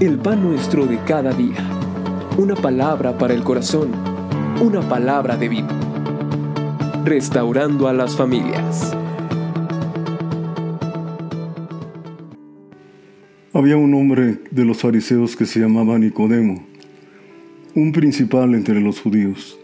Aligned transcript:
el 0.00 0.18
pan 0.18 0.42
nuestro 0.42 0.84
de 0.84 0.98
cada 1.04 1.32
día. 1.32 1.56
Una 2.36 2.54
palabra 2.54 3.16
para 3.16 3.32
el 3.32 3.42
corazón, 3.42 3.92
una 4.60 4.86
palabra 4.86 5.38
de 5.38 5.48
vida. 5.48 5.68
Restaurando 7.02 7.88
a 7.88 7.94
las 7.94 8.14
familias. 8.14 8.94
Había 13.54 13.78
un 13.78 13.94
hombre 13.94 14.40
de 14.50 14.64
los 14.66 14.82
fariseos 14.82 15.34
que 15.34 15.46
se 15.46 15.60
llamaba 15.60 15.98
Nicodemo, 15.98 16.62
un 17.74 17.92
principal 17.92 18.54
entre 18.54 18.82
los 18.82 19.00
judíos. 19.00 19.58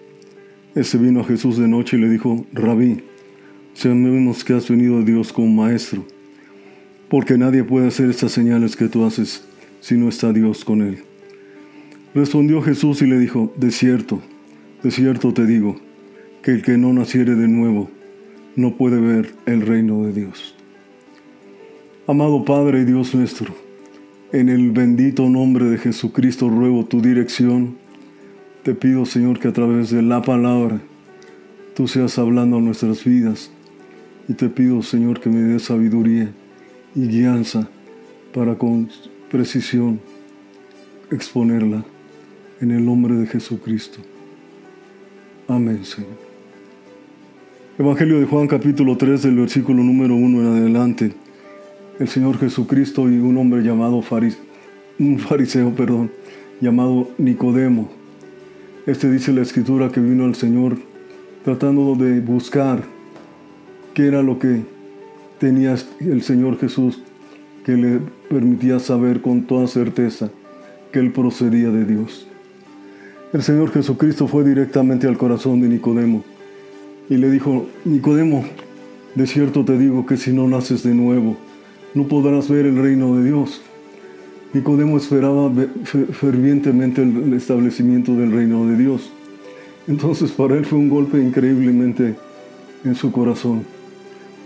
Ese 0.74 0.96
vino 0.96 1.20
a 1.20 1.24
Jesús 1.24 1.58
de 1.58 1.68
noche 1.68 1.98
y 1.98 2.00
le 2.00 2.08
dijo, 2.08 2.46
Rabí, 2.54 3.04
sabemos 3.74 4.44
que 4.44 4.54
has 4.54 4.66
venido 4.66 5.00
a 5.00 5.02
Dios 5.02 5.30
como 5.30 5.48
maestro, 5.48 6.06
porque 7.10 7.36
nadie 7.36 7.64
puede 7.64 7.88
hacer 7.88 8.08
estas 8.08 8.32
señales 8.32 8.76
que 8.76 8.88
tú 8.88 9.04
haces 9.04 9.44
si 9.82 9.96
no 9.96 10.08
está 10.08 10.32
Dios 10.32 10.64
con 10.64 10.80
él. 10.80 11.02
Respondió 12.14 12.62
Jesús 12.62 13.02
y 13.02 13.06
le 13.06 13.18
dijo, 13.18 13.52
de 13.56 13.72
cierto, 13.72 14.22
de 14.82 14.92
cierto 14.92 15.34
te 15.34 15.44
digo, 15.44 15.76
que 16.40 16.52
el 16.52 16.62
que 16.62 16.78
no 16.78 16.92
naciere 16.92 17.34
de 17.34 17.48
nuevo 17.48 17.90
no 18.54 18.76
puede 18.76 19.00
ver 19.00 19.34
el 19.44 19.60
reino 19.60 20.04
de 20.04 20.12
Dios. 20.12 20.54
Amado 22.06 22.44
Padre 22.44 22.82
y 22.82 22.84
Dios 22.84 23.12
nuestro, 23.14 23.54
en 24.32 24.48
el 24.48 24.70
bendito 24.70 25.28
nombre 25.28 25.64
de 25.66 25.78
Jesucristo 25.78 26.48
ruego 26.48 26.84
tu 26.84 27.02
dirección. 27.02 27.76
Te 28.62 28.74
pido, 28.74 29.04
Señor, 29.04 29.40
que 29.40 29.48
a 29.48 29.52
través 29.52 29.90
de 29.90 30.02
la 30.02 30.22
palabra 30.22 30.80
tú 31.74 31.88
seas 31.88 32.18
hablando 32.18 32.58
a 32.58 32.60
nuestras 32.60 33.04
vidas. 33.04 33.50
Y 34.28 34.34
te 34.34 34.48
pido, 34.48 34.80
Señor, 34.82 35.20
que 35.20 35.28
me 35.28 35.40
des 35.40 35.64
sabiduría 35.64 36.32
y 36.94 37.08
guianza 37.08 37.68
para 38.32 38.56
con 38.56 38.88
precisión 39.32 39.98
exponerla 41.10 41.82
en 42.60 42.70
el 42.70 42.84
nombre 42.84 43.14
de 43.14 43.26
Jesucristo. 43.26 43.98
Amén, 45.48 45.86
Señor. 45.86 46.10
Evangelio 47.78 48.20
de 48.20 48.26
Juan 48.26 48.46
capítulo 48.46 48.98
3 48.98 49.22
del 49.22 49.36
versículo 49.36 49.82
número 49.82 50.14
1 50.14 50.42
en 50.42 50.46
adelante. 50.48 51.12
El 51.98 52.08
Señor 52.08 52.38
Jesucristo 52.38 53.10
y 53.10 53.16
un 53.20 53.38
hombre 53.38 53.62
llamado 53.62 54.04
un 54.98 55.18
fariseo, 55.18 55.74
perdón, 55.74 56.10
llamado 56.60 57.08
Nicodemo. 57.16 57.90
Este 58.84 59.10
dice 59.10 59.32
la 59.32 59.40
escritura 59.40 59.88
que 59.88 60.00
vino 60.00 60.26
al 60.26 60.34
Señor 60.34 60.76
tratando 61.42 61.94
de 61.94 62.20
buscar 62.20 62.84
qué 63.94 64.08
era 64.08 64.22
lo 64.22 64.38
que 64.38 64.60
tenía 65.38 65.74
el 66.00 66.22
Señor 66.22 66.58
Jesús 66.58 67.00
que 67.64 67.72
le 67.72 68.00
permitía 68.28 68.78
saber 68.78 69.20
con 69.20 69.42
toda 69.42 69.66
certeza 69.66 70.30
que 70.92 70.98
él 70.98 71.12
procedía 71.12 71.70
de 71.70 71.84
Dios. 71.84 72.26
El 73.32 73.42
Señor 73.42 73.70
Jesucristo 73.70 74.26
fue 74.26 74.44
directamente 74.44 75.06
al 75.06 75.16
corazón 75.16 75.60
de 75.60 75.68
Nicodemo 75.68 76.22
y 77.08 77.16
le 77.16 77.30
dijo, 77.30 77.66
Nicodemo, 77.84 78.44
de 79.14 79.26
cierto 79.26 79.64
te 79.64 79.78
digo 79.78 80.06
que 80.06 80.16
si 80.16 80.32
no 80.32 80.48
naces 80.48 80.82
de 80.82 80.94
nuevo, 80.94 81.36
no 81.94 82.08
podrás 82.08 82.48
ver 82.48 82.66
el 82.66 82.76
reino 82.76 83.16
de 83.16 83.24
Dios. 83.24 83.62
Nicodemo 84.52 84.98
esperaba 84.98 85.50
fervientemente 86.12 87.02
el 87.02 87.32
establecimiento 87.32 88.14
del 88.14 88.32
reino 88.32 88.66
de 88.66 88.76
Dios. 88.76 89.10
Entonces 89.88 90.30
para 90.30 90.56
él 90.56 90.64
fue 90.64 90.78
un 90.78 90.90
golpe 90.90 91.18
increíblemente 91.18 92.14
en 92.84 92.94
su 92.94 93.10
corazón. 93.12 93.64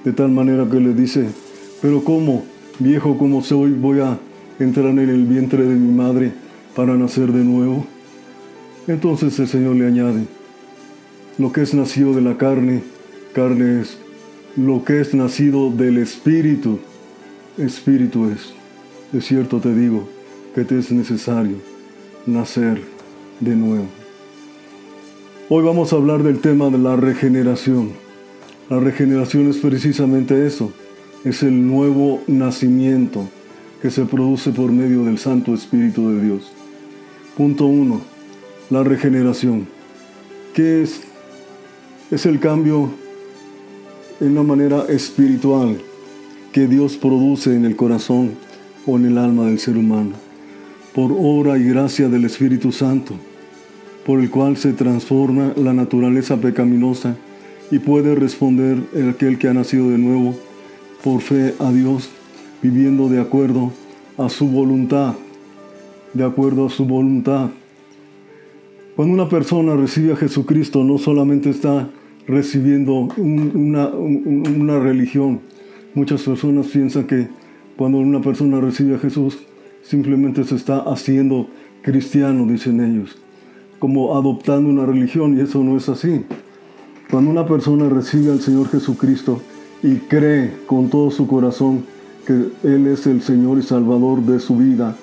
De 0.05 0.13
tal 0.13 0.31
manera 0.31 0.69
que 0.71 0.79
le 0.79 0.95
dice, 0.95 1.27
pero 1.83 2.05
¿cómo? 2.05 2.45
Viejo 2.79 3.17
como 3.19 3.43
soy, 3.43 3.73
voy 3.73 4.01
a 4.01 4.19
entrar 4.59 4.87
en 4.87 4.99
el 4.99 5.25
vientre 5.25 5.65
de 5.65 5.75
mi 5.75 5.93
madre 5.93 6.33
para 6.75 6.95
nacer 6.95 7.33
de 7.33 7.45
nuevo. 7.45 7.87
Entonces 8.87 9.39
el 9.39 9.49
Señor 9.49 9.77
le 9.77 9.87
añade, 9.87 10.25
lo 11.39 11.53
que 11.53 11.63
es 11.63 11.75
nacido 11.75 12.15
de 12.15 12.21
la 12.21 12.37
carne, 12.37 12.83
carne 13.33 13.81
es, 13.81 13.99
lo 14.57 14.85
que 14.85 15.01
es 15.01 15.15
nacido 15.15 15.71
del 15.71 15.99
Espíritu, 15.99 16.79
Espíritu 17.59 18.31
es. 18.31 18.53
De 19.13 19.21
cierto 19.21 19.61
te 19.61 19.75
digo 19.75 20.09
que 20.55 20.65
te 20.65 20.79
es 20.79 20.91
necesario 20.93 21.57
nacer 22.27 22.81
de 23.41 23.55
nuevo. 23.55 23.87
Hoy 25.49 25.65
vamos 25.65 25.93
a 25.93 25.97
hablar 25.97 26.23
del 26.23 26.41
tema 26.41 26.71
de 26.71 26.79
la 26.79 26.97
regeneración. 26.97 27.91
La 28.69 28.81
regeneración 28.81 29.49
es 29.49 29.59
precisamente 29.59 30.47
eso, 30.47 30.73
es 31.27 31.43
el 31.43 31.67
nuevo 31.67 32.23
nacimiento 32.29 33.29
que 33.83 33.91
se 33.91 34.05
produce 34.05 34.53
por 34.53 34.71
medio 34.71 35.03
del 35.03 35.19
Santo 35.19 35.55
Espíritu 35.55 36.09
de 36.11 36.23
Dios. 36.23 36.53
Punto 37.37 37.67
1. 37.67 38.01
La 38.71 38.85
regeneración. 38.85 39.67
¿Qué 40.55 40.85
es? 40.85 41.01
Es 42.13 42.27
el 42.27 42.39
cambio 42.39 42.91
en 44.21 44.39
una 44.39 44.45
manera 44.45 44.85
espiritual 44.89 45.79
que 46.53 46.69
Dios 46.69 46.97
produce 46.97 47.57
en 47.57 47.65
el 47.65 47.75
corazón 47.75 48.31
o 48.87 48.97
en 48.97 49.07
el 49.07 49.19
alma 49.19 49.47
del 49.47 49.59
ser 49.59 49.77
humano, 49.77 50.13
por 50.95 51.11
obra 51.11 51.59
y 51.59 51.65
gracia 51.65 52.09
del 52.09 52.25
Espíritu 52.25 52.71
Santo, 52.71 53.15
por 54.07 54.21
el 54.21 54.31
cual 54.31 54.57
se 54.57 54.75
transforma 54.75 55.55
la 55.57 55.75
naturaleza 55.75 56.37
pecaminosa 56.37 57.17
y 57.73 57.81
puede 57.81 58.15
responder 58.15 58.79
aquel 59.13 59.39
que 59.39 59.49
ha 59.49 59.55
nacido 59.55 59.91
de 59.91 59.99
nuevo 59.99 60.46
por 61.07 61.21
fe 61.21 61.55
a 61.61 61.71
Dios, 61.71 62.11
viviendo 62.61 63.09
de 63.09 63.21
acuerdo 63.21 63.71
a 64.19 64.29
su 64.29 64.49
voluntad, 64.49 65.15
de 66.13 66.25
acuerdo 66.25 66.67
a 66.67 66.69
su 66.69 66.85
voluntad. 66.85 67.51
Cuando 68.97 69.15
una 69.15 69.29
persona 69.29 69.77
recibe 69.77 70.15
a 70.15 70.17
Jesucristo, 70.17 70.83
no 70.83 70.99
solamente 70.99 71.49
está 71.49 71.89
recibiendo 72.27 73.07
una, 73.19 73.87
una 73.87 74.81
religión. 74.81 75.43
Muchas 75.95 76.25
personas 76.25 76.67
piensan 76.67 77.05
que 77.05 77.29
cuando 77.77 77.99
una 77.99 78.21
persona 78.21 78.61
recibe 78.61 78.97
a 78.97 78.99
Jesús, 78.99 79.39
simplemente 79.83 80.43
se 80.43 80.57
está 80.57 80.79
haciendo 80.79 81.47
cristiano, 81.83 82.47
dicen 82.47 82.81
ellos, 82.81 83.17
como 83.79 84.17
adoptando 84.17 84.69
una 84.69 84.85
religión, 84.85 85.39
y 85.39 85.43
eso 85.43 85.63
no 85.63 85.77
es 85.77 85.89
así. 85.89 86.23
Cuando 87.09 87.31
una 87.31 87.47
persona 87.47 87.89
recibe 87.89 88.33
al 88.33 88.41
Señor 88.41 88.69
Jesucristo, 88.71 89.41
y 89.87 89.99
cree 89.99 90.51
con 90.67 90.91
todo 90.91 91.13
su 91.13 91.29
corazón 91.29 91.85
que 92.27 92.33
Él 92.65 92.89
es 92.89 93.07
el 93.07 93.23
Señor 93.23 93.59
y 93.59 93.63
Salvador 93.63 94.21
de 94.21 94.41
su 94.41 94.57
vida, 94.57 94.97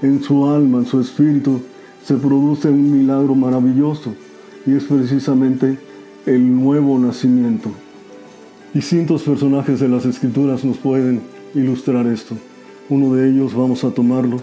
en 0.00 0.22
su 0.22 0.46
alma, 0.46 0.78
en 0.78 0.86
su 0.86 1.00
espíritu, 1.00 1.60
se 2.04 2.14
produce 2.14 2.68
un 2.68 2.92
milagro 2.92 3.34
maravilloso 3.34 4.14
y 4.64 4.74
es 4.74 4.84
precisamente 4.84 5.76
el 6.24 6.54
nuevo 6.54 6.96
nacimiento. 7.00 7.70
Distintos 8.72 9.24
personajes 9.24 9.80
de 9.80 9.88
las 9.88 10.06
escrituras 10.06 10.64
nos 10.64 10.76
pueden 10.76 11.20
ilustrar 11.56 12.06
esto. 12.06 12.36
Uno 12.88 13.12
de 13.16 13.30
ellos 13.30 13.56
vamos 13.56 13.82
a 13.82 13.90
tomarlo 13.90 14.36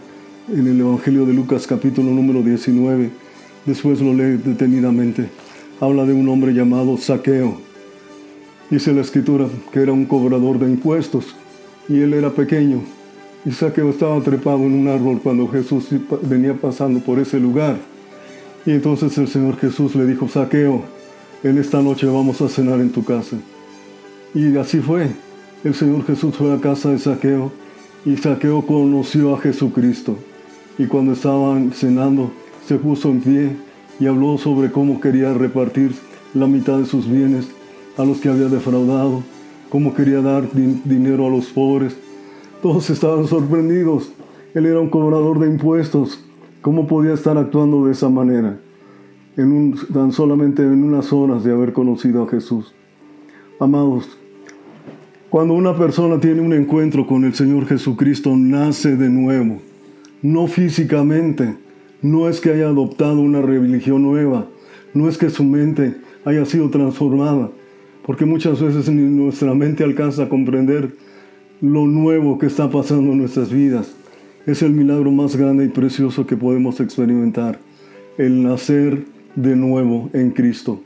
en 0.52 0.68
el 0.68 0.82
Evangelio 0.82 1.26
de 1.26 1.34
Lucas 1.34 1.66
capítulo 1.66 2.12
número 2.12 2.42
19. 2.44 3.12
Después 3.66 4.02
lo 4.02 4.14
lee 4.14 4.42
detenidamente. 4.44 5.30
Habla 5.80 6.06
de 6.06 6.12
un 6.12 6.28
hombre 6.28 6.54
llamado 6.54 6.98
Saqueo 6.98 7.75
Dice 8.70 8.94
la 8.94 9.02
escritura 9.02 9.48
que 9.72 9.80
era 9.80 9.94
un 9.94 10.06
cobrador 10.06 10.58
de 10.58 10.68
impuestos 10.68 11.36
y 11.88 12.00
él 12.00 12.14
era 12.14 12.32
pequeño. 12.32 12.82
Y 13.46 13.52
Saqueo 13.52 13.92
estaba 13.92 14.20
trepado 14.22 14.58
en 14.58 14.74
un 14.74 14.88
árbol 14.88 15.20
cuando 15.22 15.48
Jesús 15.48 15.86
venía 16.24 16.56
pasando 16.56 17.00
por 17.00 17.20
ese 17.20 17.40
lugar. 17.40 17.78
Y 18.66 18.72
entonces 18.72 19.16
el 19.20 19.28
Señor 19.28 19.58
Jesús 19.58 19.94
le 19.94 20.08
dijo, 20.08 20.28
Saqueo, 20.28 20.82
en 21.44 21.60
esta 21.60 21.80
noche 21.84 22.08
vamos 22.08 22.42
a 22.42 22.50
cenar 22.50 22.80
en 22.80 22.92
tu 22.92 23.04
casa. 23.04 23.38
Y 24.34 24.58
así 24.58 24.80
fue. 24.80 25.10
El 25.64 25.76
Señor 25.76 26.04
Jesús 26.08 26.36
fue 26.36 26.52
a 26.52 26.60
casa 26.60 26.90
de 26.90 26.98
Saqueo 26.98 27.52
y 28.04 28.18
Saqueo 28.18 28.66
conoció 28.66 29.36
a 29.36 29.40
Jesucristo. 29.40 30.18
Y 30.80 30.88
cuando 30.88 31.14
estaban 31.14 31.72
cenando, 31.72 32.32
se 32.68 32.78
puso 32.78 33.10
en 33.10 33.22
pie 33.22 33.52
y 34.00 34.08
habló 34.08 34.40
sobre 34.40 34.72
cómo 34.72 35.00
quería 35.00 35.34
repartir 35.36 35.94
la 36.34 36.48
mitad 36.48 36.80
de 36.80 36.88
sus 36.88 37.08
bienes 37.08 37.48
a 37.98 38.06
los 38.06 38.20
que 38.20 38.30
había 38.30 38.48
defraudado, 38.48 39.24
cómo 39.70 39.94
quería 39.94 40.22
dar 40.22 40.50
dinero 40.54 41.28
a 41.28 41.30
los 41.30 41.48
pobres. 41.48 41.96
Todos 42.62 42.90
estaban 42.90 43.28
sorprendidos. 43.28 44.12
Él 44.54 44.66
era 44.66 44.80
un 44.80 44.90
cobrador 44.90 45.40
de 45.40 45.48
impuestos. 45.48 46.24
¿Cómo 46.62 46.88
podía 46.88 47.14
estar 47.14 47.38
actuando 47.38 47.86
de 47.86 47.92
esa 47.92 48.10
manera? 48.10 48.60
En 49.38 49.52
un, 49.52 49.78
tan 49.94 50.12
solamente 50.12 50.64
en 50.64 50.84
unas 50.84 51.12
horas 51.12 51.44
de 51.44 51.52
haber 51.52 51.74
conocido 51.74 52.24
a 52.24 52.30
Jesús. 52.30 52.74
Amados, 53.60 54.18
cuando 55.30 55.54
una 55.54 55.76
persona 55.78 56.20
tiene 56.20 56.42
un 56.42 56.54
encuentro 56.54 57.06
con 57.06 57.26
el 57.26 57.34
Señor 57.34 57.66
Jesucristo, 57.66 58.36
nace 58.36 58.96
de 58.96 59.10
nuevo. 59.10 59.58
No 60.22 60.48
físicamente, 60.48 61.58
no 62.02 62.30
es 62.30 62.40
que 62.40 62.52
haya 62.52 62.68
adoptado 62.68 63.20
una 63.20 63.42
religión 63.42 64.04
nueva, 64.04 64.48
no 64.94 65.10
es 65.10 65.18
que 65.18 65.30
su 65.30 65.44
mente 65.44 65.98
haya 66.24 66.46
sido 66.46 66.70
transformada, 66.70 67.52
porque 68.06 68.26
muchas 68.26 68.62
veces 68.62 68.88
nuestra 68.90 69.54
mente 69.56 69.84
alcanza 69.84 70.24
a 70.24 70.30
comprender 70.30 70.96
lo 71.62 71.88
nuevo 71.88 72.38
que 72.38 72.46
está 72.46 72.70
pasando 72.70 73.14
en 73.14 73.20
nuestras 73.20 73.52
vidas 73.52 73.96
Es 74.46 74.62
el 74.62 74.74
milagro 74.74 75.12
más 75.12 75.36
grande 75.36 75.66
y 75.66 75.70
precioso 75.70 76.28
que 76.28 76.38
podemos 76.38 76.80
experimentar, 76.80 77.60
el 78.18 78.44
nacer 78.44 79.06
de 79.36 79.56
nuevo 79.56 80.10
en 80.14 80.30
Cristo, 80.32 80.82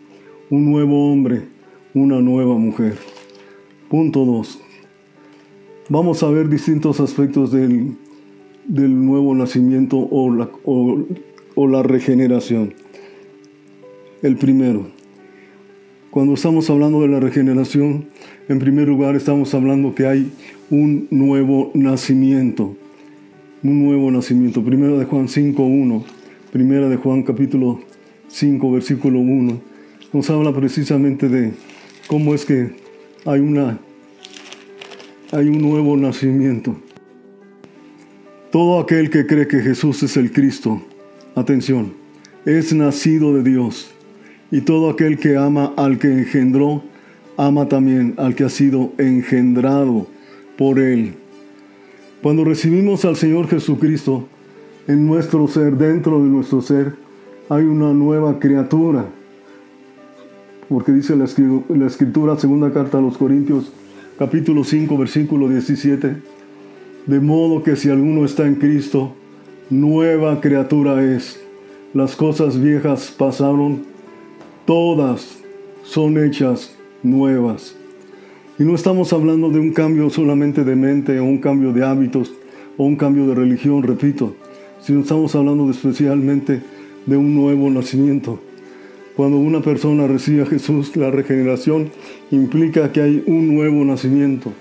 un 0.49 0.71
nuevo 0.71 1.11
hombre, 1.11 1.43
una 1.93 2.21
nueva 2.21 2.55
mujer. 2.55 2.95
Punto 3.89 4.23
2. 4.23 4.61
Vamos 5.89 6.23
a 6.23 6.29
ver 6.29 6.47
distintos 6.47 7.01
aspectos 7.01 7.51
del, 7.51 7.97
del 8.65 9.05
nuevo 9.05 9.35
nacimiento 9.35 9.97
o 9.97 10.33
la, 10.33 10.49
o 10.63 11.67
la 11.67 11.83
regeneración. 11.83 12.73
El 14.21 14.37
primero, 14.37 14.87
cuando 16.11 16.33
estamos 16.33 16.69
hablando 16.69 17.01
de 17.01 17.07
la 17.07 17.19
regeneración, 17.19 18.05
en 18.47 18.59
primer 18.59 18.87
lugar 18.87 19.15
estamos 19.15 19.53
hablando 19.53 19.93
que 19.95 20.07
hay 20.07 20.31
un 20.69 21.07
nuevo 21.11 21.71
nacimiento 21.73 22.75
un 23.63 23.85
nuevo 23.85 24.11
nacimiento. 24.11 24.63
Primera 24.63 24.97
de 24.97 25.05
Juan 25.05 25.27
5.1, 25.27 26.03
primera 26.51 26.87
de 26.87 26.95
Juan 26.97 27.23
capítulo 27.23 27.79
5, 28.27 28.71
versículo 28.71 29.19
1, 29.19 29.61
nos 30.13 30.29
habla 30.29 30.53
precisamente 30.53 31.27
de 31.27 31.53
cómo 32.07 32.33
es 32.33 32.45
que 32.45 32.71
hay 33.25 33.39
una 33.39 33.79
hay 35.31 35.47
un 35.47 35.61
nuevo 35.61 35.95
nacimiento. 35.95 36.75
Todo 38.51 38.79
aquel 38.79 39.11
que 39.11 39.27
cree 39.27 39.47
que 39.47 39.59
Jesús 39.59 40.01
es 40.01 40.17
el 40.17 40.31
Cristo, 40.31 40.81
atención, 41.35 41.93
es 42.45 42.73
nacido 42.73 43.35
de 43.35 43.43
Dios. 43.43 43.91
Y 44.51 44.61
todo 44.61 44.89
aquel 44.89 45.19
que 45.19 45.37
ama 45.37 45.73
al 45.77 45.99
que 45.99 46.07
engendró, 46.07 46.83
ama 47.37 47.67
también 47.67 48.15
al 48.17 48.35
que 48.35 48.43
ha 48.43 48.49
sido 48.49 48.91
engendrado 48.97 50.07
por 50.57 50.79
él. 50.79 51.13
Cuando 52.21 52.43
recibimos 52.43 53.05
al 53.05 53.15
Señor 53.15 53.47
Jesucristo 53.47 54.27
en 54.87 55.07
nuestro 55.07 55.47
ser, 55.47 55.77
dentro 55.77 56.21
de 56.21 56.29
nuestro 56.29 56.61
ser, 56.61 56.95
hay 57.47 57.63
una 57.63 57.93
nueva 57.93 58.39
criatura. 58.39 59.05
Porque 60.67 60.91
dice 60.91 61.15
la, 61.15 61.25
escritura, 61.85 62.37
segunda 62.37 62.71
carta 62.71 62.97
a 62.97 63.01
los 63.01 63.17
Corintios, 63.17 63.71
capítulo 64.17 64.63
5, 64.63 64.97
versículo 64.97 65.47
17, 65.47 66.17
de 67.07 67.19
modo 67.19 67.63
que 67.63 67.75
si 67.75 67.89
alguno 67.89 68.25
está 68.25 68.45
en 68.45 68.55
Cristo, 68.55 69.15
nueva 69.69 70.41
criatura 70.41 71.03
es. 71.03 71.39
Las 71.93 72.15
cosas 72.15 72.61
viejas 72.61 73.13
pasaron, 73.17 73.83
todas 74.69 75.39
son 75.81 76.23
hechas 76.23 76.75
nuevas. 77.01 77.75
Y 78.59 78.63
no 78.63 78.75
estamos 78.75 79.11
hablando 79.13 79.49
de 79.49 79.59
un 79.59 79.73
cambio 79.73 80.11
solamente 80.11 80.63
de 80.63 80.75
mente 80.75 81.19
o 81.19 81.23
un 81.23 81.39
cambio 81.39 81.73
de 81.73 81.83
hábitos 81.83 82.31
o 82.77 82.83
un 82.83 82.95
cambio 82.95 83.25
de 83.25 83.33
religión, 83.33 83.81
repito, 83.81 84.35
sino 84.79 84.99
estamos 84.99 85.33
hablando 85.33 85.71
especialmente 85.71 86.61
de 87.07 87.17
un 87.17 87.33
nuevo 87.33 87.67
nacimiento. 87.71 88.39
Cuando 89.15 89.37
una 89.37 89.61
persona 89.61 90.05
recibe 90.05 90.43
a 90.43 90.45
Jesús, 90.45 90.95
la 90.95 91.09
regeneración 91.09 91.89
implica 92.29 92.91
que 92.91 93.01
hay 93.01 93.23
un 93.25 93.55
nuevo 93.55 93.83
nacimiento. 93.83 94.53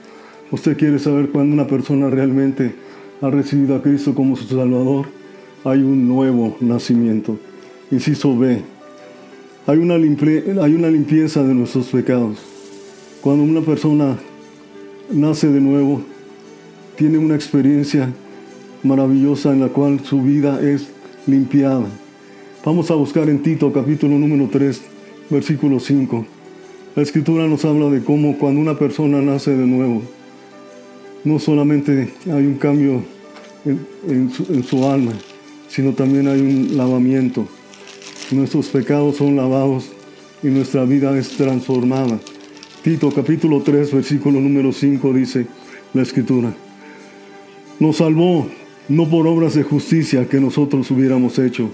Usted 0.51 0.79
quiere 0.79 0.99
saber 0.99 1.29
cuándo 1.29 1.53
una 1.53 1.67
persona 1.67 2.09
realmente 2.09 2.75
ha 3.21 3.29
recibido 3.29 3.77
a 3.77 3.83
Cristo 3.83 4.15
como 4.15 4.37
su 4.37 4.45
Salvador, 4.45 5.05
hay 5.65 5.81
un 5.81 6.09
nuevo 6.09 6.57
nacimiento. 6.63 7.37
Inciso 7.91 8.35
B. 8.39 8.78
Hay 9.69 9.77
una, 9.77 9.99
limpieza 9.99 11.43
de 11.43 11.53
nuestros 11.53 11.89
pecados. 11.89 12.39
Cuando 13.21 13.45
una 13.45 13.61
persona 13.61 14.17
nace 15.13 15.49
de 15.49 15.61
nuevo, 15.61 16.01
tiene 16.97 17.19
una 17.19 17.35
experiencia 17.35 18.11
maravillosa 18.83 19.53
en 19.53 19.61
la 19.61 19.69
cual 19.69 20.01
su 20.03 20.23
vida 20.23 20.59
es 20.63 20.89
limpiada. 21.27 21.85
Vamos 22.65 22.91
a 22.91 22.95
buscar 22.95 23.29
en 23.29 23.43
Tito 23.43 23.71
capítulo 23.71 24.19
número 24.19 24.49
3, 24.51 24.81
versículo 25.29 25.81
5. 25.81 26.25
La 26.97 27.03
escritura 27.03 27.47
nos 27.47 27.67
habla 27.67 27.91
de 27.91 28.03
cómo 28.03 28.39
cuando 28.39 28.63
una 28.63 28.79
persona 28.79 29.21
nace 29.21 29.51
de 29.51 29.67
nuevo, 29.67 30.01
no 31.25 31.39
solamente 31.39 32.15
hay 32.25 32.47
un 32.47 32.55
cambio 32.55 33.03
en 33.67 34.65
su 34.65 34.87
alma, 34.87 35.13
sino 35.69 35.93
también 35.93 36.27
hay 36.27 36.41
un 36.41 36.75
lavamiento. 36.75 37.47
Nuestros 38.31 38.67
pecados 38.67 39.17
son 39.17 39.37
lavados 39.37 39.89
y 40.43 40.49
nuestra 40.49 40.85
vida 40.85 41.17
es 41.19 41.31
transformada. 41.31 42.21
Tito 42.83 43.11
capítulo 43.11 43.63
3, 43.63 43.91
versículo 43.95 44.39
número 44.39 44.71
5 44.71 45.15
dice 45.15 45.47
la 45.95 46.03
escritura. 46.03 46.53
Nos 47.81 47.97
salvó 47.97 48.47
no 48.91 49.09
por 49.09 49.27
obras 49.27 49.55
de 49.55 49.63
justicia 49.63 50.29
que 50.29 50.41
nosotros 50.41 50.91
hubiéramos 50.91 51.39
hecho, 51.39 51.71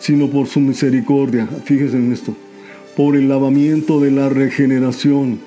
sino 0.00 0.28
por 0.28 0.48
su 0.48 0.58
misericordia. 0.58 1.46
Fíjense 1.64 1.98
en 1.98 2.12
esto. 2.12 2.34
Por 2.96 3.14
el 3.14 3.28
lavamiento 3.28 4.00
de 4.00 4.10
la 4.10 4.28
regeneración, 4.28 5.38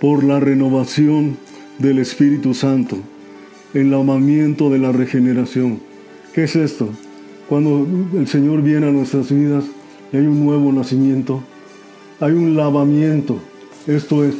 por 0.00 0.22
la 0.22 0.38
renovación 0.38 1.36
del 1.78 1.98
Espíritu 1.98 2.54
Santo. 2.54 2.96
El 3.74 3.90
lavamiento 3.90 4.70
de 4.70 4.78
la 4.78 4.92
regeneración. 4.92 5.80
¿Qué 6.32 6.44
es 6.44 6.54
esto? 6.54 6.90
Cuando 7.48 7.88
el 8.16 8.28
Señor 8.28 8.62
viene 8.62 8.86
a 8.86 8.92
nuestras 8.92 9.32
vidas 9.32 9.64
y 10.12 10.16
hay 10.16 10.26
un 10.26 10.44
nuevo 10.44 10.72
nacimiento, 10.72 11.42
hay 12.20 12.32
un 12.32 12.56
lavamiento 12.56 13.38
esto 13.86 14.24
es 14.24 14.34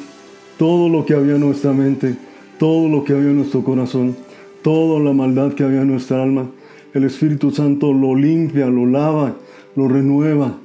todo 0.58 0.90
lo 0.90 1.06
que 1.06 1.14
había 1.14 1.36
en 1.36 1.40
nuestra 1.40 1.72
mente, 1.72 2.14
todo 2.58 2.88
lo 2.88 3.04
que 3.04 3.14
había 3.14 3.30
en 3.30 3.36
nuestro 3.36 3.64
corazón, 3.64 4.14
toda 4.62 5.00
la 5.00 5.14
maldad 5.14 5.54
que 5.54 5.64
había 5.64 5.80
en 5.80 5.88
nuestra 5.88 6.22
alma. 6.22 6.50
El 6.92 7.04
Espíritu 7.04 7.50
Santo 7.50 7.92
lo 7.92 8.14
limpia, 8.14 8.66
lo 8.66 8.84
lava, 8.84 9.34
lo 9.76 9.88
renueva. 9.88 10.58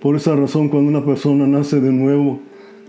Por 0.00 0.16
esa 0.16 0.34
razón, 0.34 0.68
cuando 0.68 0.90
una 0.90 1.04
persona 1.04 1.46
nace 1.46 1.80
de 1.80 1.92
nuevo, 1.92 2.40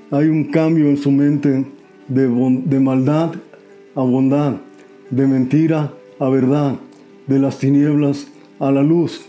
hay 0.10 0.30
un 0.30 0.46
cambio 0.46 0.90
en 0.90 0.98
su 0.98 1.12
mente 1.12 1.64
de, 2.08 2.62
de 2.66 2.80
maldad 2.80 3.34
a 3.96 4.02
bondad, 4.02 4.56
de 5.12 5.28
mentira 5.28 5.94
a 6.20 6.30
verdad, 6.30 6.76
de 7.28 7.38
las 7.38 7.60
tinieblas 7.60 8.28
a 8.60 8.72
la 8.72 8.82
luz. 8.82 9.22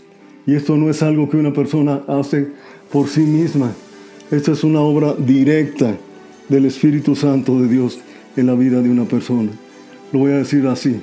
Y 0.45 0.55
esto 0.55 0.77
no 0.77 0.89
es 0.89 1.01
algo 1.01 1.29
que 1.29 1.37
una 1.37 1.53
persona 1.53 2.03
hace 2.07 2.47
por 2.91 3.07
sí 3.07 3.21
misma, 3.21 3.73
esta 4.31 4.51
es 4.51 4.63
una 4.63 4.81
obra 4.81 5.13
directa 5.13 5.95
del 6.49 6.65
Espíritu 6.65 7.15
Santo 7.15 7.59
de 7.59 7.67
Dios 7.67 7.99
en 8.35 8.47
la 8.47 8.55
vida 8.55 8.81
de 8.81 8.89
una 8.89 9.05
persona. 9.05 9.51
Lo 10.11 10.19
voy 10.19 10.31
a 10.31 10.37
decir 10.37 10.65
así. 10.67 10.99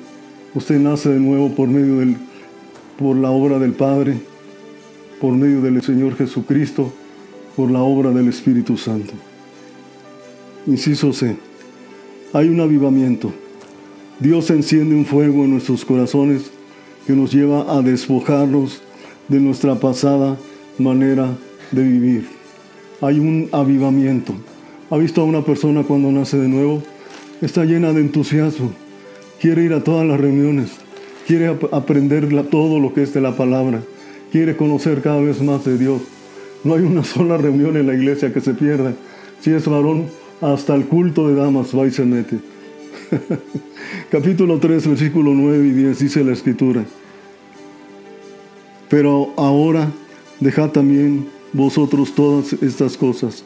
Usted 0.55 0.79
nace 0.79 1.09
de 1.09 1.19
nuevo 1.19 1.49
por 1.49 1.67
medio 1.67 1.99
del 1.99 2.15
por 2.97 3.15
la 3.15 3.31
obra 3.31 3.59
del 3.59 3.73
Padre, 3.73 4.15
por 5.19 5.33
medio 5.33 5.61
del 5.61 5.81
Señor 5.81 6.15
Jesucristo, 6.15 6.93
por 7.55 7.71
la 7.71 7.81
obra 7.81 8.11
del 8.11 8.27
Espíritu 8.27 8.77
Santo. 8.77 9.13
Inciso 10.67 11.11
C. 11.11 11.35
Hay 12.33 12.49
un 12.49 12.59
avivamiento. 12.59 13.33
Dios 14.19 14.49
enciende 14.49 14.95
un 14.95 15.05
fuego 15.05 15.43
en 15.43 15.51
nuestros 15.51 15.83
corazones 15.83 16.51
que 17.05 17.13
nos 17.13 17.33
lleva 17.33 17.77
a 17.77 17.81
despojarnos 17.81 18.81
de 19.27 19.39
nuestra 19.39 19.75
pasada 19.75 20.37
manera 20.77 21.29
de 21.71 21.83
vivir 21.83 22.43
hay 23.03 23.19
un 23.19 23.49
avivamiento. 23.51 24.33
¿Ha 24.89 24.97
visto 24.97 25.21
a 25.21 25.25
una 25.25 25.43
persona 25.43 25.83
cuando 25.83 26.09
nace 26.09 26.37
de 26.37 26.47
nuevo? 26.47 26.81
Está 27.41 27.65
llena 27.65 27.91
de 27.91 27.99
entusiasmo. 27.99 28.71
Quiere 29.41 29.63
ir 29.63 29.73
a 29.73 29.83
todas 29.83 30.07
las 30.07 30.19
reuniones. 30.19 30.71
Quiere 31.27 31.53
aprender 31.73 32.29
todo 32.49 32.79
lo 32.79 32.93
que 32.93 33.03
es 33.03 33.13
de 33.13 33.19
la 33.19 33.35
palabra. 33.35 33.81
Quiere 34.31 34.55
conocer 34.55 35.01
cada 35.01 35.19
vez 35.19 35.41
más 35.41 35.65
de 35.65 35.77
Dios. 35.77 36.01
No 36.63 36.75
hay 36.75 36.83
una 36.83 37.03
sola 37.03 37.37
reunión 37.37 37.75
en 37.75 37.87
la 37.87 37.93
iglesia 37.93 38.31
que 38.31 38.39
se 38.39 38.53
pierda. 38.53 38.93
Si 39.41 39.51
es 39.51 39.67
varón, 39.67 40.05
hasta 40.39 40.73
el 40.73 40.85
culto 40.85 41.27
de 41.27 41.35
damas 41.35 41.77
va 41.77 41.85
y 41.85 41.91
se 41.91 42.05
mete. 42.05 42.39
Capítulo 44.09 44.59
3, 44.59 44.87
versículo 44.87 45.33
9 45.33 45.67
y 45.67 45.71
10 45.71 45.99
dice 45.99 46.23
la 46.23 46.31
escritura. 46.31 46.85
Pero 48.93 49.33
ahora 49.37 49.91
deja 50.39 50.71
también 50.71 51.25
vosotros 51.51 52.13
todas 52.13 52.53
estas 52.53 52.95
cosas, 52.95 53.43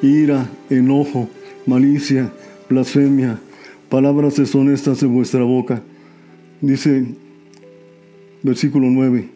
ira, 0.00 0.48
enojo, 0.70 1.28
malicia, 1.66 2.32
blasfemia, 2.70 3.40
palabras 3.88 4.36
deshonestas 4.36 5.00
de 5.00 5.08
vuestra 5.08 5.42
boca. 5.42 5.82
Dice 6.60 7.06
versículo 8.44 8.86
9, 8.88 9.28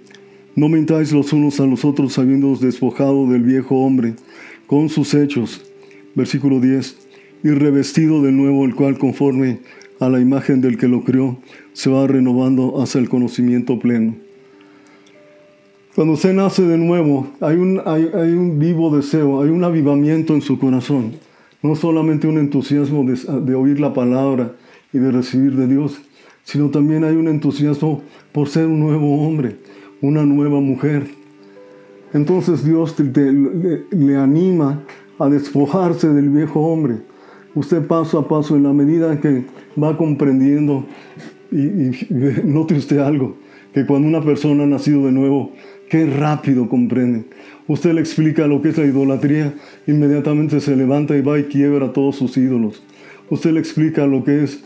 no 0.54 0.68
mentáis 0.68 1.10
los 1.10 1.32
unos 1.32 1.58
a 1.58 1.66
los 1.66 1.84
otros 1.84 2.16
habiéndoos 2.20 2.60
despojado 2.60 3.26
del 3.26 3.42
viejo 3.42 3.78
hombre 3.84 4.14
con 4.68 4.88
sus 4.88 5.12
hechos. 5.12 5.60
Versículo 6.14 6.60
10, 6.60 6.98
y 7.42 7.48
revestido 7.48 8.22
de 8.22 8.30
nuevo 8.30 8.64
el 8.64 8.76
cual 8.76 8.96
conforme 8.96 9.58
a 9.98 10.08
la 10.08 10.20
imagen 10.20 10.60
del 10.60 10.78
que 10.78 10.86
lo 10.86 11.02
crió, 11.02 11.36
se 11.72 11.90
va 11.90 12.06
renovando 12.06 12.80
hasta 12.80 13.00
el 13.00 13.08
conocimiento 13.08 13.80
pleno. 13.80 14.27
Cuando 15.99 16.14
usted 16.14 16.33
nace 16.33 16.62
de 16.62 16.78
nuevo, 16.78 17.26
hay 17.40 17.57
un, 17.57 17.83
hay, 17.85 18.05
un 18.05 18.61
vivo 18.61 18.97
deseo, 18.97 19.43
hay 19.43 19.49
un 19.49 19.64
avivamiento 19.64 20.33
en 20.33 20.43
su 20.43 20.57
corazón. 20.57 21.14
No 21.61 21.75
solamente 21.75 22.28
un 22.28 22.38
entusiasmo 22.38 23.02
de, 23.02 23.17
de 23.40 23.55
oír 23.57 23.81
la 23.81 23.93
palabra 23.93 24.52
y 24.93 24.99
de 24.99 25.11
recibir 25.11 25.57
de 25.57 25.67
Dios, 25.67 26.00
sino 26.45 26.71
también 26.71 27.02
hay 27.02 27.17
un 27.17 27.26
entusiasmo 27.26 28.02
por 28.31 28.49
ser 28.49 28.67
un 28.67 28.78
nuevo 28.78 29.26
hombre, 29.26 29.57
una 30.00 30.25
nueva 30.25 30.61
mujer. 30.61 31.09
Entonces 32.12 32.64
Dios 32.64 32.95
le, 33.00 34.17
anima 34.17 34.85
a 35.19 35.28
despojarse 35.28 36.11
del 36.11 36.28
viejo 36.28 36.61
hombre. 36.61 36.99
Usted 37.57 37.85
paso 37.88 38.21
a 38.21 38.28
paso, 38.28 38.55
en 38.55 38.62
la 38.62 38.73
medida 38.73 39.21
que 39.21 39.47
va 39.76 39.97
comprendiendo, 39.97 40.85
y, 41.50 41.59
y 41.59 42.09
note 42.45 42.75
usted 42.75 42.99
algo, 42.99 43.35
que 43.75 43.85
cuando 43.85 44.07
una 44.07 44.23
persona 44.23 44.62
ha 44.62 44.67
nacido 44.67 45.07
de 45.07 45.12
nuevo, 45.12 45.52
qué 45.88 46.07
rápido 46.07 46.68
comprende. 46.68 47.25
Usted 47.66 47.92
le 47.92 48.00
explica 48.00 48.47
lo 48.47 48.62
que 48.62 48.71
es 48.71 48.78
la 48.78 48.87
idolatría, 48.87 49.54
inmediatamente 49.87 50.61
se 50.61 50.76
levanta 50.76 51.16
y 51.16 51.23
va 51.23 51.38
y 51.38 51.45
quiebra 51.45 51.92
todos 51.92 52.16
sus 52.16 52.37
ídolos. 52.37 52.83
Usted 53.30 53.52
le 53.52 53.61
explica 53.61 54.07
lo 54.07 54.25
que 54.25 54.45
es 54.45 54.64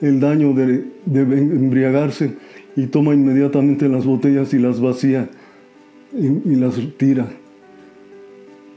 el 0.00 0.20
daño 0.20 0.52
de, 0.52 0.84
embriagarse 1.06 2.34
y 2.76 2.86
toma 2.86 3.14
inmediatamente 3.14 3.88
las 3.88 4.04
botellas 4.04 4.52
y 4.52 4.58
las 4.58 4.80
vacía 4.80 5.30
y, 6.12 6.56
las 6.56 6.74
tira. 6.98 7.26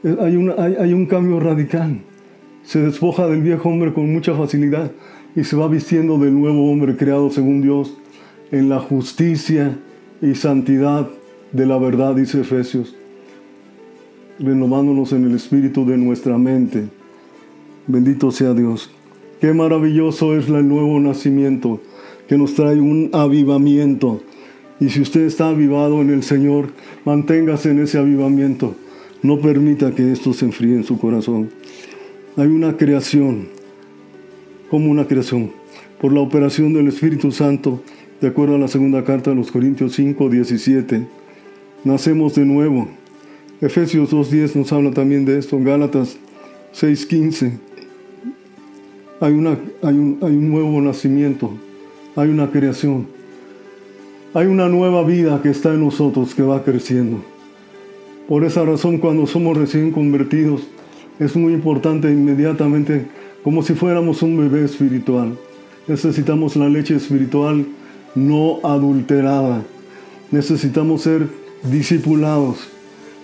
Hay, 0.04 0.38
hay 0.80 0.94
un 0.94 1.06
cambio 1.08 1.40
radical. 1.40 2.00
Se 2.64 2.80
despoja 2.80 3.28
del 3.28 3.42
viejo 3.42 3.70
hombre 3.70 3.94
con 3.94 4.12
mucha 4.12 4.36
facilidad 4.36 4.92
y 5.36 5.44
se 5.44 5.56
va 5.56 5.68
vistiendo 5.68 6.18
del 6.18 6.34
nuevo 6.34 6.72
hombre 6.72 6.96
creado 6.96 7.30
según 7.30 7.62
Dios 7.62 7.98
en 8.52 8.70
la 8.70 8.80
justicia 8.80 9.78
y 10.22 10.34
santidad 10.36 11.10
de 11.52 11.66
la 11.66 11.78
verdad, 11.78 12.16
dice 12.16 12.42
Efesios, 12.42 12.96
renovándonos 14.40 15.14
en 15.14 15.25
el 15.25 15.36
espíritu 15.36 15.86
de 15.86 15.98
nuestra 15.98 16.38
mente. 16.38 16.86
Bendito 17.88 18.32
sea 18.32 18.54
Dios. 18.54 18.92
Qué 19.40 19.54
maravilloso 19.54 20.38
es 20.38 20.48
el 20.48 20.68
nuevo 20.68 21.00
nacimiento 21.00 21.80
que 22.28 22.38
nos 22.38 22.56
trae 22.56 22.80
un 22.80 23.10
avivamiento. 23.14 24.22
Y 24.80 24.90
si 24.90 25.02
usted 25.02 25.22
está 25.22 25.50
avivado 25.50 26.02
en 26.02 26.10
el 26.10 26.24
Señor, 26.24 26.70
manténgase 27.06 27.72
en 27.72 27.80
ese 27.80 27.98
avivamiento. 27.98 28.75
No 29.22 29.40
permita 29.40 29.94
que 29.94 30.12
esto 30.12 30.34
se 30.34 30.46
enfríe 30.46 30.75
en 30.75 30.84
su 30.84 30.98
corazón. 30.98 31.50
Hay 32.38 32.48
una 32.48 32.75
creación, 32.75 33.48
como 34.70 34.92
una 34.92 35.08
creación, 35.08 35.52
por 36.02 36.12
la 36.12 36.20
operación 36.20 36.74
del 36.74 36.88
Espíritu 36.88 37.32
Santo, 37.32 37.82
de 38.20 38.28
acuerdo 38.28 38.56
a 38.56 38.60
la 38.60 38.68
segunda 38.68 39.04
carta 39.04 39.30
de 39.30 39.36
los 39.38 39.52
Corintios 39.52 39.94
5, 39.94 40.30
17. 40.30 41.08
Nacemos 41.86 42.36
de 42.36 42.44
nuevo. 42.44 42.89
Efesios 43.62 44.12
2.10 44.12 44.56
nos 44.56 44.74
habla 44.74 44.92
también 44.92 45.24
de 45.24 45.39
esto. 45.39 45.58
Gálatas 45.60 46.18
6.15 46.74 47.54
hay, 49.22 49.34
hay, 49.82 49.94
un, 49.94 50.18
hay 50.22 50.36
un 50.36 50.50
nuevo 50.50 50.82
nacimiento, 50.82 51.51
hay 52.15 52.30
una 52.30 52.51
creación, 52.51 53.08
hay 54.34 54.48
una 54.48 54.68
nueva 54.68 55.04
vida 55.04 55.42
que 55.42 55.50
está 55.50 55.74
en 55.74 55.82
nosotros 55.82 56.36
que 56.36 56.44
va 56.44 56.63
creciendo. 56.63 57.24
Por 58.27 58.44
esa 58.44 58.65
razón 58.65 58.98
cuando 58.98 59.25
somos 59.27 59.56
recién 59.56 59.92
convertidos 59.92 60.63
es 61.20 61.36
muy 61.36 61.54
importante 61.54 62.12
inmediatamente, 62.12 63.06
como 63.44 63.62
si 63.62 63.74
fuéramos 63.74 64.22
un 64.22 64.38
bebé 64.38 64.65
espiritual. 64.65 65.38
Necesitamos 65.88 66.56
la 66.56 66.68
leche 66.68 66.96
espiritual 66.96 67.65
no 68.15 68.60
adulterada. 68.63 69.63
Necesitamos 70.32 71.04
ser 71.04 71.45
discipulados. 71.64 72.58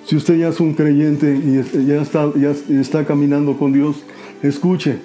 Si 0.06 0.16
usted 0.16 0.38
ya 0.38 0.50
es 0.50 0.60
un 0.60 0.74
creyente 0.74 1.36
y 1.36 1.86
ya 1.88 2.02
está, 2.02 2.32
ya 2.36 2.54
está 2.80 3.06
caminando 3.06 3.58
con 3.58 3.72
Dios, 3.72 4.04
escuche, 4.42 4.98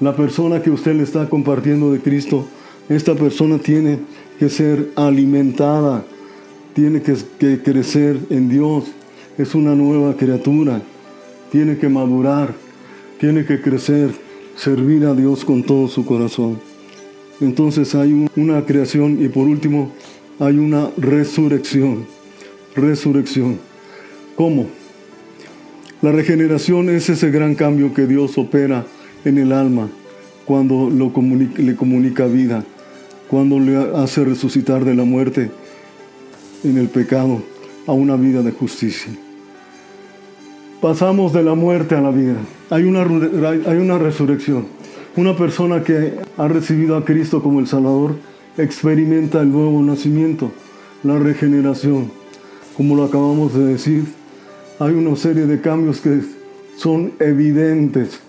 la 0.00 0.16
persona 0.16 0.62
que 0.62 0.70
usted 0.70 0.94
le 0.94 1.02
está 1.02 1.28
compartiendo 1.28 1.92
de 1.92 2.00
Cristo, 2.00 2.46
esta 2.88 3.14
persona 3.14 3.58
tiene 3.58 3.98
que 4.38 4.48
ser 4.48 4.90
alimentada, 4.96 6.04
tiene 6.74 7.02
que, 7.02 7.16
crecer 7.62 8.18
en 8.30 8.48
Dios, 8.48 8.84
es 9.36 9.54
una 9.54 9.74
nueva 9.74 10.16
criatura, 10.16 10.80
tiene 11.52 11.76
que 11.76 11.88
madurar, 11.88 12.54
tiene 13.18 13.44
que 13.44 13.60
crecer, 13.60 14.10
servir 14.56 15.04
a 15.04 15.14
Dios 15.14 15.44
con 15.44 15.62
todo 15.62 15.88
su 15.88 16.04
corazón. 16.04 16.58
Entonces 17.40 17.94
hay 17.94 18.26
una 18.36 18.64
creación 18.64 19.22
y 19.22 19.28
por 19.28 19.46
último 19.46 19.92
hay 20.38 20.58
una 20.58 20.90
resurrección. 20.96 22.06
Resurrección. 22.74 23.58
¿Cómo? 24.36 24.66
La 26.02 26.12
regeneración 26.12 26.88
es 26.88 27.10
ese 27.10 27.30
gran 27.30 27.54
cambio 27.54 27.92
que 27.92 28.06
Dios 28.06 28.38
opera 28.38 28.86
en 29.24 29.38
el 29.38 29.52
alma 29.52 29.88
cuando 30.44 30.90
le 30.90 31.76
comunica 31.76 32.26
vida, 32.26 32.64
cuando 33.28 33.60
le 33.60 33.76
hace 33.96 34.24
resucitar 34.24 34.84
de 34.84 34.94
la 34.94 35.04
muerte 35.04 35.50
en 36.64 36.78
el 36.78 36.88
pecado 36.88 37.42
a 37.86 37.92
una 37.92 38.16
vida 38.16 38.42
de 38.42 38.52
justicia. 38.52 39.12
Pasamos 40.80 41.32
de 41.32 41.42
la 41.42 41.54
muerte 41.54 41.94
a 41.94 42.00
la 42.00 42.10
vida. 42.10 42.36
Hay 42.70 42.84
una, 42.84 43.02
hay 43.02 43.76
una 43.76 43.98
resurrección. 43.98 44.66
Una 45.16 45.36
persona 45.36 45.82
que 45.82 46.14
ha 46.36 46.48
recibido 46.48 46.96
a 46.96 47.04
Cristo 47.04 47.42
como 47.42 47.60
el 47.60 47.66
Salvador 47.66 48.16
experimenta 48.56 49.42
el 49.42 49.52
nuevo 49.52 49.82
nacimiento, 49.82 50.50
la 51.02 51.18
regeneración. 51.18 52.19
Como 52.76 52.96
lo 52.96 53.04
acabamos 53.04 53.54
de 53.54 53.64
decir, 53.64 54.04
hay 54.78 54.92
una 54.94 55.16
serie 55.16 55.46
de 55.46 55.60
cambios 55.60 56.00
que 56.00 56.20
son 56.76 57.12
evidentes 57.18 58.20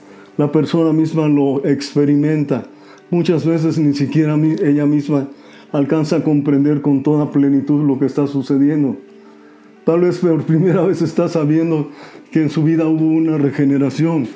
la 0.41 0.51
persona 0.51 0.93
misma 0.93 1.27
lo 1.27 1.63
experimenta. 1.65 2.63
Muchas 3.09 3.45
veces 3.45 3.77
ni 3.77 3.93
siquiera 3.93 4.35
ella 4.35 4.85
misma 4.85 5.27
alcanza 5.71 6.15
a 6.15 6.23
comprender 6.23 6.81
con 6.81 7.03
toda 7.03 7.31
plenitud 7.31 7.85
lo 7.85 7.99
que 7.99 8.05
está 8.05 8.25
sucediendo. 8.27 8.95
Tal 9.85 10.01
vez 10.01 10.19
por 10.19 10.43
primera 10.43 10.81
vez 10.83 11.01
está 11.01 11.27
sabiendo 11.27 11.91
que 12.31 12.41
en 12.41 12.49
su 12.49 12.63
vida 12.63 12.87
hubo 12.87 13.05
una 13.05 13.37
regeneración. 13.37 14.27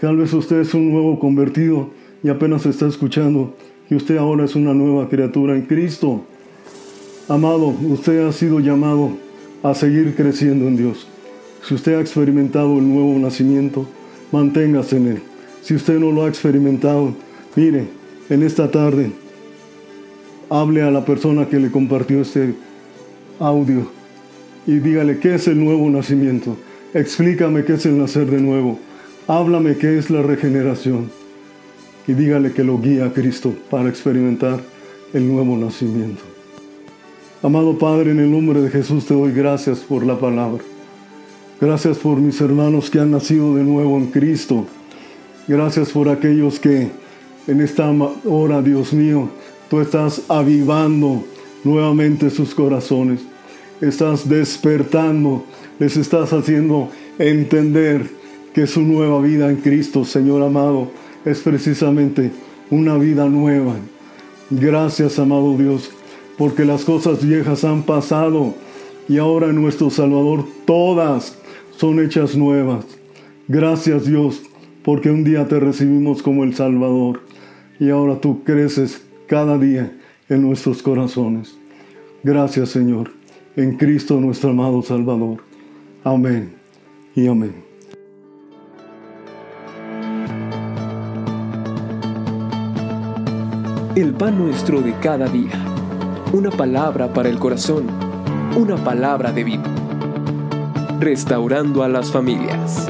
Tal 0.00 0.16
vez 0.16 0.32
usted 0.32 0.60
es 0.60 0.72
un 0.72 0.90
nuevo 0.90 1.18
convertido 1.18 1.90
y 2.22 2.28
apenas 2.28 2.64
está 2.64 2.86
escuchando 2.86 3.54
que 3.88 3.96
usted 3.96 4.16
ahora 4.16 4.44
es 4.44 4.54
una 4.54 4.72
nueva 4.72 5.08
criatura 5.08 5.56
en 5.56 5.62
Cristo. 5.62 6.22
Amado, 7.28 7.74
usted 7.88 8.26
ha 8.26 8.32
sido 8.32 8.60
llamado 8.60 9.10
a 9.62 9.74
seguir 9.74 10.14
creciendo 10.14 10.66
en 10.66 10.76
Dios. 10.76 11.06
Si 11.66 11.74
usted 11.74 11.94
ha 11.94 12.00
experimentado 12.00 12.78
el 12.78 12.88
nuevo 12.88 13.18
nacimiento, 13.18 13.86
manténgase 14.32 14.96
en 14.96 15.08
él. 15.08 15.22
Si 15.62 15.74
usted 15.74 15.98
no 15.98 16.10
lo 16.10 16.24
ha 16.24 16.28
experimentado, 16.28 17.14
mire, 17.54 17.86
en 18.30 18.42
esta 18.42 18.70
tarde, 18.70 19.12
hable 20.48 20.82
a 20.82 20.90
la 20.90 21.04
persona 21.04 21.48
que 21.48 21.58
le 21.58 21.70
compartió 21.70 22.22
este 22.22 22.54
audio 23.38 23.90
y 24.66 24.78
dígale 24.78 25.18
qué 25.18 25.34
es 25.34 25.48
el 25.48 25.62
nuevo 25.62 25.88
nacimiento. 25.90 26.56
Explícame 26.94 27.64
qué 27.64 27.74
es 27.74 27.86
el 27.86 27.98
nacer 27.98 28.26
de 28.26 28.40
nuevo. 28.40 28.78
Háblame 29.26 29.76
qué 29.76 29.98
es 29.98 30.10
la 30.10 30.22
regeneración. 30.22 31.10
Y 32.06 32.14
dígale 32.14 32.52
que 32.52 32.64
lo 32.64 32.80
guía 32.80 33.06
a 33.06 33.12
Cristo 33.12 33.54
para 33.70 33.88
experimentar 33.88 34.60
el 35.12 35.28
nuevo 35.28 35.56
nacimiento. 35.56 36.29
Amado 37.42 37.78
Padre, 37.78 38.10
en 38.10 38.20
el 38.20 38.30
nombre 38.30 38.60
de 38.60 38.68
Jesús 38.68 39.06
te 39.06 39.14
doy 39.14 39.32
gracias 39.32 39.78
por 39.78 40.04
la 40.04 40.18
palabra. 40.18 40.62
Gracias 41.58 41.96
por 41.96 42.18
mis 42.18 42.38
hermanos 42.40 42.90
que 42.90 43.00
han 43.00 43.10
nacido 43.10 43.54
de 43.54 43.64
nuevo 43.64 43.96
en 43.96 44.08
Cristo 44.08 44.66
Gracias 45.48 45.90
por 45.90 46.08
aquellos 46.08 46.60
que 46.60 46.90
en 47.48 47.60
esta 47.60 47.90
hora, 48.24 48.62
Dios 48.62 48.92
mío, 48.92 49.28
tú 49.68 49.80
estás 49.80 50.22
avivando 50.28 51.24
nuevamente 51.64 52.30
sus 52.30 52.54
corazones. 52.54 53.20
Estás 53.80 54.28
despertando, 54.28 55.44
les 55.80 55.96
estás 55.96 56.32
haciendo 56.32 56.90
entender 57.18 58.08
que 58.54 58.66
su 58.66 58.82
nueva 58.82 59.20
vida 59.22 59.50
en 59.50 59.56
Cristo, 59.56 60.04
Señor 60.04 60.42
amado, 60.42 60.90
es 61.24 61.40
precisamente 61.40 62.30
una 62.70 62.96
vida 62.96 63.24
nueva. 63.24 63.74
Gracias, 64.50 65.18
amado 65.18 65.56
Dios, 65.56 65.90
porque 66.40 66.64
las 66.64 66.86
cosas 66.86 67.22
viejas 67.22 67.64
han 67.64 67.82
pasado 67.82 68.54
y 69.10 69.18
ahora 69.18 69.52
nuestro 69.52 69.90
Salvador 69.90 70.46
todas 70.64 71.36
son 71.76 72.02
hechas 72.02 72.34
nuevas. 72.34 72.86
Gracias, 73.46 74.06
Dios, 74.06 74.40
porque 74.82 75.10
un 75.10 75.22
día 75.22 75.46
te 75.48 75.60
recibimos 75.60 76.22
como 76.22 76.44
el 76.44 76.54
Salvador 76.54 77.20
y 77.78 77.90
ahora 77.90 78.22
tú 78.22 78.42
creces 78.42 79.04
cada 79.26 79.58
día 79.58 79.94
en 80.30 80.40
nuestros 80.40 80.82
corazones. 80.82 81.58
Gracias 82.22 82.70
Señor, 82.70 83.10
en 83.54 83.76
Cristo 83.76 84.18
nuestro 84.18 84.48
amado 84.48 84.80
Salvador. 84.80 85.42
Amén 86.04 86.54
y 87.14 87.28
amén. 87.28 87.54
El 93.94 94.14
pan 94.14 94.38
nuestro 94.38 94.80
de 94.80 94.94
cada 95.02 95.28
día. 95.28 95.69
Una 96.32 96.50
palabra 96.50 97.12
para 97.12 97.28
el 97.28 97.40
corazón. 97.40 97.88
Una 98.56 98.76
palabra 98.76 99.32
de 99.32 99.42
vida. 99.42 99.64
Restaurando 101.00 101.82
a 101.82 101.88
las 101.88 102.12
familias. 102.12 102.88